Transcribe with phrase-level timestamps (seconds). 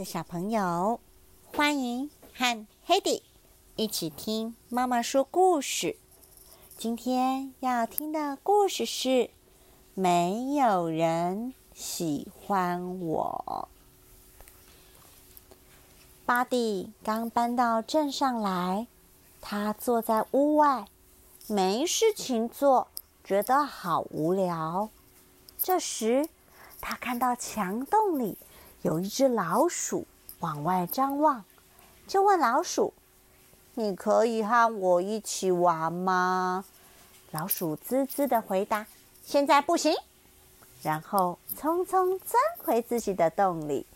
[0.00, 0.98] 的小朋友，
[1.54, 3.20] 欢迎和 Hedy
[3.76, 5.98] 一起听妈妈说故事。
[6.78, 9.08] 今天要听的故事是
[9.92, 13.68] 《没有人喜欢我》。
[16.24, 18.86] 巴蒂刚搬到镇上来，
[19.42, 20.88] 他坐在屋外，
[21.46, 22.88] 没事情做，
[23.22, 24.88] 觉得好无聊。
[25.58, 26.30] 这时，
[26.80, 28.38] 他看到墙洞里。
[28.82, 30.06] 有一只老鼠
[30.38, 31.44] 往外张望，
[32.06, 32.94] 就问老鼠
[33.74, 36.64] ：“你可以和我一起玩吗？”
[37.30, 38.86] 老鼠滋滋的回答
[39.22, 39.94] ：“现在不行。”
[40.82, 43.86] 然后匆匆钻回自己的洞里。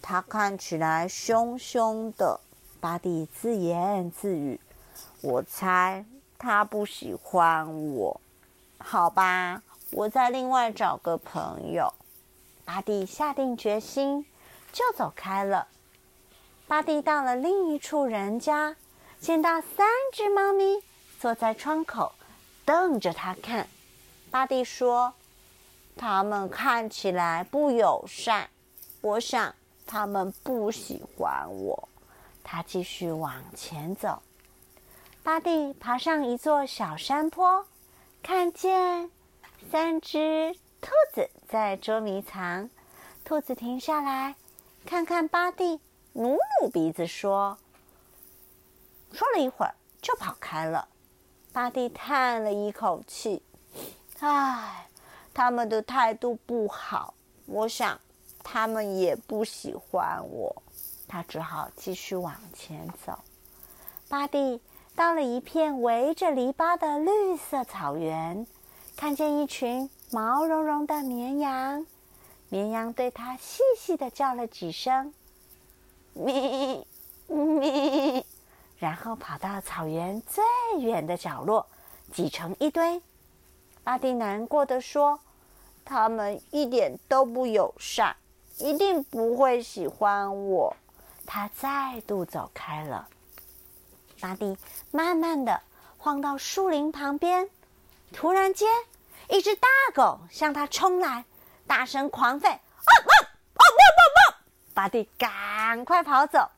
[0.00, 2.40] 它看起来凶凶的。
[2.80, 4.58] 巴蒂自言自语
[5.20, 6.06] ：“我猜
[6.38, 8.20] 它不喜欢我。
[8.78, 11.92] 好吧，我再另外找个朋友。”
[12.72, 14.24] 巴蒂下定决心，
[14.72, 15.66] 就走开了。
[16.68, 18.76] 巴蒂到了另一处人家，
[19.18, 20.80] 见到三只猫咪
[21.18, 22.12] 坐在窗口，
[22.64, 23.66] 瞪着他看。
[24.30, 25.14] 巴蒂说
[25.98, 28.48] ：“他们看起来不友善，
[29.00, 29.52] 我想
[29.84, 31.88] 他们不喜欢我。”
[32.44, 34.22] 他继续往前走。
[35.24, 37.66] 巴蒂爬上一座小山坡，
[38.22, 39.10] 看见
[39.72, 40.54] 三只。
[40.80, 42.70] 兔子在捉迷藏，
[43.24, 44.34] 兔子停下来，
[44.86, 45.80] 看看巴蒂，
[46.14, 47.58] 努努鼻子说
[49.12, 50.88] ：“说了一会儿就跑开了。”
[51.52, 53.42] 巴蒂叹了一口气
[54.20, 54.88] ：“唉，
[55.34, 57.12] 他们的态度不好，
[57.46, 58.00] 我想
[58.42, 60.62] 他们也不喜欢我。”
[61.06, 63.18] 他只好继续往前走。
[64.08, 64.60] 巴蒂
[64.94, 68.46] 到了一片围着篱笆的绿色草原，
[68.96, 69.90] 看见一群。
[70.12, 71.86] 毛茸茸的绵羊，
[72.48, 75.14] 绵羊对它细细的叫了几声，
[76.14, 76.84] 咪
[77.28, 78.26] 咪，
[78.78, 80.42] 然后跑到草原最
[80.80, 81.64] 远的角落，
[82.12, 83.00] 挤成一堆。
[83.84, 85.20] 巴蒂难过的说
[85.86, 88.16] ：“他们一点都不友善，
[88.58, 90.76] 一定不会喜欢我。”
[91.24, 93.06] 他再度走开了。
[94.20, 94.58] 巴蒂
[94.90, 95.60] 慢慢的
[95.98, 97.48] 晃到树林旁边，
[98.12, 98.68] 突然间。
[99.30, 101.24] 一只大狗向他冲来，
[101.66, 102.58] 大声狂吠：“啊啊啊！
[103.54, 103.78] 汪汪
[104.16, 104.34] 汪！”
[104.74, 106.50] 巴蒂赶快跑走，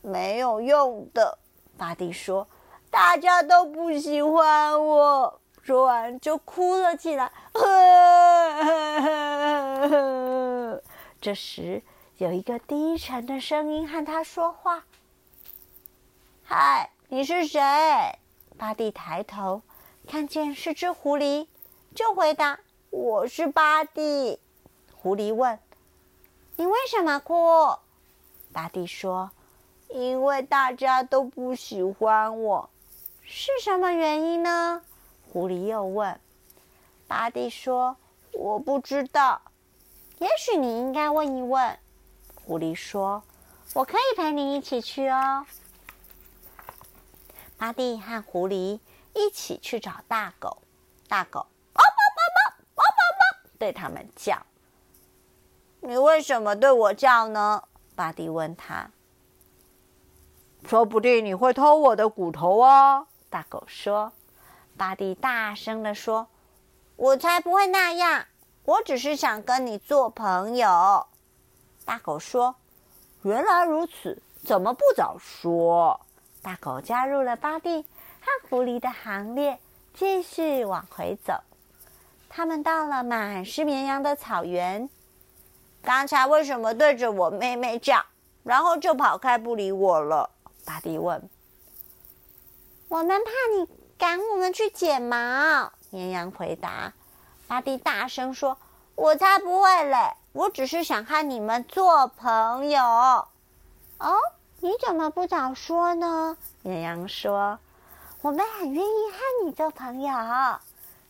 [0.00, 1.38] 没有用的。
[1.76, 2.48] 巴蒂说
[2.90, 7.30] ：“大家都不喜欢我。”说完就哭了起来。
[11.20, 11.82] 这时，
[12.16, 14.86] 有一个低沉的声音和他说话
[16.42, 17.60] ：“嗨，你是谁？”
[18.58, 19.62] 巴蒂抬头，
[20.08, 21.46] 看见是只狐狸。
[21.94, 22.58] 就回答
[22.88, 24.40] ：“我是巴蒂。”
[24.96, 25.58] 狐狸问
[26.56, 27.76] ：“你为什么哭？”
[28.50, 29.30] 巴蒂说
[29.92, 32.70] ：“因为大家都不喜欢我。”
[33.20, 34.82] 是什么原因呢？
[35.30, 36.18] 狐狸又问。
[37.06, 37.96] 巴蒂说
[38.32, 39.42] ：“我不知道。”
[40.18, 41.78] 也许你应该问一问。
[42.46, 43.22] 狐狸说
[43.74, 45.46] ：“我可以陪你一起去哦。”
[47.58, 48.80] 巴蒂和狐狸
[49.12, 50.62] 一起去找大狗。
[51.06, 51.46] 大狗。
[53.62, 54.44] 对他们叫，
[55.82, 57.62] 你为什么对我叫呢？
[57.94, 58.90] 巴蒂问他。
[60.66, 64.12] 说不定你会偷我的骨头哦，大狗说。
[64.76, 66.26] 巴蒂大声的说
[66.96, 68.26] ：“我才不会那样，
[68.64, 71.06] 我只是想跟你做朋友。”
[71.86, 72.56] 大狗说
[73.22, 76.00] ：“原来如此，怎么不早说？”
[76.42, 79.60] 大狗加入了巴蒂和狐狸的行列，
[79.94, 81.34] 继续往回走。
[82.34, 84.88] 他们到了满是绵羊的草原。
[85.82, 88.02] 刚才为什么对着我妹妹叫，
[88.42, 90.30] 然后就跑开不理我了？
[90.64, 91.28] 巴蒂问。
[92.88, 93.68] 我们怕你
[93.98, 95.70] 赶我们去剪毛。
[95.90, 96.94] 绵羊回答。
[97.46, 98.56] 巴蒂大声说
[98.96, 100.14] ：“我才不会嘞！
[100.32, 102.80] 我只是想和你们做朋友。”
[104.00, 104.16] 哦，
[104.60, 106.38] 你怎么不早说呢？
[106.62, 107.58] 绵羊说
[108.22, 110.14] ：“我们很愿意和你做朋友。”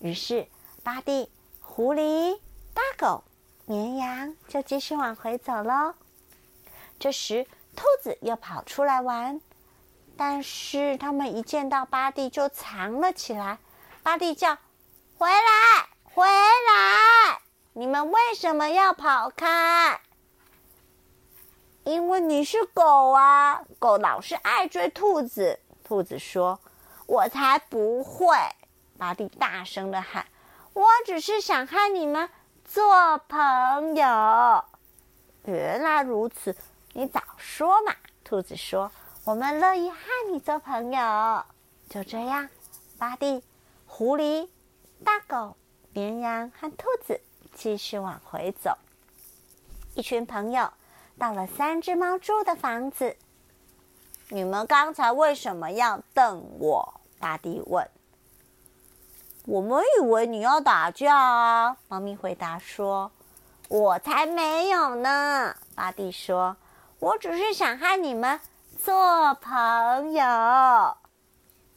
[0.00, 0.46] 于是。
[0.86, 1.28] 巴蒂、
[1.60, 2.38] 狐狸、
[2.72, 3.24] 大狗、
[3.64, 5.94] 绵羊就继续往回走喽。
[7.00, 7.44] 这时，
[7.74, 9.40] 兔子又跑出来玩，
[10.16, 13.58] 但是他们一见到巴蒂就藏了起来。
[14.04, 14.56] 巴蒂叫
[15.18, 17.40] ：“回来，回来！
[17.72, 20.00] 你们为什么要跑开？”
[21.82, 25.58] 因为你是狗啊，狗老是爱追兔子。
[25.82, 26.60] 兔子说
[27.08, 28.36] ：“我才不会！”
[28.96, 30.24] 巴蒂大声的喊。
[30.76, 32.28] 我只是想和你们
[32.62, 34.62] 做朋友。
[35.44, 36.54] 原来如此，
[36.92, 37.94] 你早说嘛！
[38.22, 38.92] 兔子说
[39.24, 39.96] ：“我们乐意和
[40.30, 41.44] 你做朋友。”
[41.88, 42.50] 就这样，
[42.98, 43.42] 巴蒂、
[43.86, 44.50] 狐狸、
[45.02, 45.56] 大狗、
[45.94, 47.22] 绵羊和兔子
[47.54, 48.76] 继续往回走。
[49.94, 50.70] 一群朋友
[51.18, 53.16] 到了三只猫住的房子。
[54.28, 57.00] 你们刚才为什么要瞪我？
[57.18, 57.88] 巴蒂问。
[59.46, 61.76] 我们以为你要打架啊！
[61.86, 63.12] 猫咪回答说。
[63.68, 66.56] 我才没有呢，巴蒂说。
[66.98, 68.40] 我只是想和你们
[68.82, 70.96] 做朋友。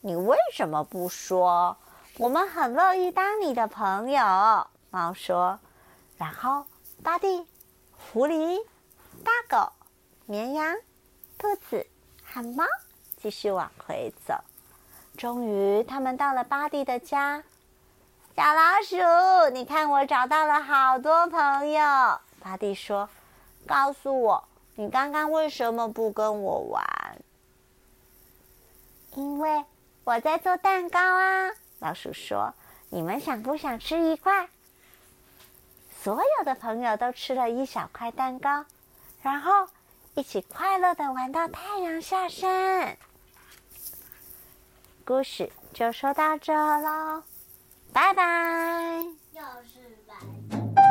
[0.02, 1.78] 你为什么不说？
[2.18, 4.68] 我们很乐意当你的朋友。
[4.90, 5.60] 猫说。
[6.18, 6.66] 然后，
[7.04, 7.46] 巴蒂、
[7.92, 8.58] 狐狸、
[9.24, 9.72] 大狗、
[10.26, 10.76] 绵羊、
[11.38, 11.86] 兔子
[12.26, 12.66] 和猫
[13.22, 14.34] 继续往回走。
[15.16, 17.44] 终于，他们到了巴蒂的家。
[18.40, 21.82] 小老鼠，你看我找到了好多朋友。
[22.40, 23.10] 巴蒂说
[23.68, 24.42] ：“告诉我，
[24.76, 26.82] 你刚刚为什么不跟我玩？”
[29.16, 29.66] 因为
[30.06, 31.52] 我在做蛋糕啊。
[31.80, 32.54] 老鼠说
[32.88, 34.48] ：“你们想不想吃一块？”
[36.02, 38.64] 所有的朋友都吃了一小块蛋糕，
[39.22, 39.68] 然后
[40.14, 42.98] 一起快乐的玩到太阳下山。
[45.04, 47.22] 故事就说到这喽。
[47.94, 49.04] 拜拜。
[49.34, 50.89] 又是拜。